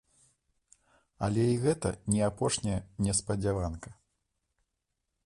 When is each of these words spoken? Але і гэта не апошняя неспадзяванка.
Але 1.27 1.43
і 1.51 1.59
гэта 1.65 1.89
не 2.13 2.21
апошняя 2.29 2.79
неспадзяванка. 3.09 3.89